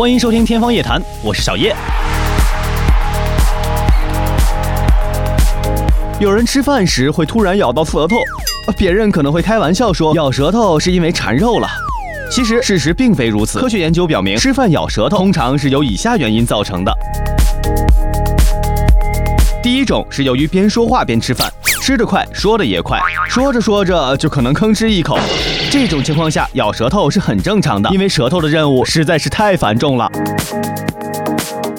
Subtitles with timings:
[0.00, 1.76] 欢迎收听《天方夜谭》，我是小叶。
[6.18, 8.16] 有人吃饭时会突然咬到舌头，
[8.78, 11.68] 别人可能会开玩笑说咬舌头是因为馋肉了。
[12.32, 16.90] 其实事实并非如此，科学研究表明，吃饭咬舌头通常是由以下原因造成的。
[19.62, 21.52] 第一种是由于边说话边吃饭，
[21.90, 25.18] 吃得快，说的也快，说着说着就可能吭哧一口。
[25.72, 30.08] 这种情况下咬舌头是很正常的，因为舌头的任务实在是太繁重了。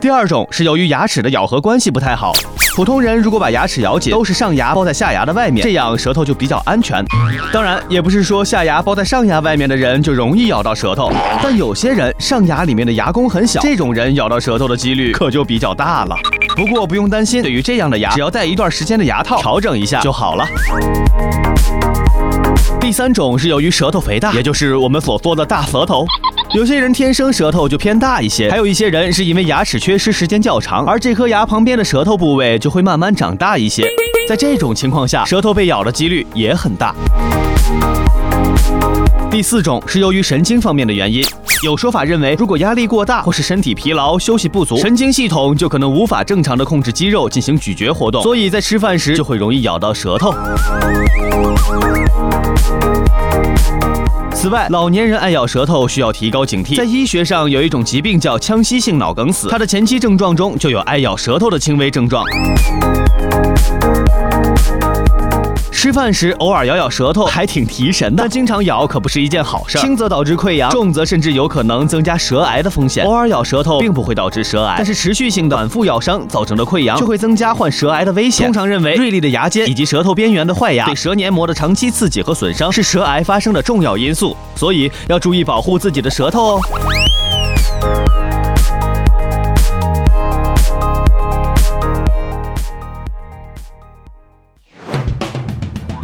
[0.00, 2.32] 第二种是由于牙齿的咬合关系不太好，
[2.74, 7.04] 普通人如果把牙齿咬紧，都是上牙包在下牙的外面，这样舌头就比较安全。
[7.52, 11.12] 当然，也不是说下牙包在上牙外面的人就容易咬到舌头，
[11.42, 16.16] 但有些人上牙里面的牙弓很小，这种人咬到舌头的几率可就比较大了。
[16.58, 20.44] 不过不用担心，对于这样的牙，只要戴一段时间的牙套，调整一下就好了。
[22.80, 26.04] 第三种是由于舌头肥大，也就是我们所说的大舌头。
[26.54, 33.88] 有些人天生舌头就偏大一些，还有一些人是因为牙齿缺失时间较长，而这颗牙旁边的舌头部位就会慢慢长大一些。
[34.28, 36.92] 在这种情况下，舌头被咬的几率也很大。
[39.30, 41.22] 第四种是由于神经方面的原因，
[41.60, 50.32] 有说法认为，如果压力过大或是身体疲劳、休息不足，神经系统就可能无法正常的控制肌肉进行咀嚼活动，所以在吃饭时就会容易咬到舌头。
[54.32, 56.76] 此外，老年人爱咬舌头需要提高警惕。
[56.76, 62.22] 在医学上，有一种疾病叫腔隙性脑梗死，它的前期症状中就有爱咬舌头的轻微症状。
[65.80, 73.04] 吃饭时偶尔咬咬舌头还挺提神的，但经常咬可不是一件好事，轻则导致溃疡，重则甚至有可能增加舌癌的风险。
[73.04, 78.46] 偶尔咬舌头并不会导致舌癌，但是持续性的反复咬伤造成的溃疡，就会增加患舌癌的危险。
[78.48, 86.60] 通常认为，锐利的牙尖以及舌头边缘的坏牙对舌黏膜的长期刺激和损伤是舌癌发生的重要因素，所以要注意保护自己的舌头哦。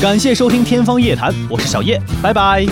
[0.00, 2.64] 感谢收听《天方夜谭》，我是小叶，拜拜。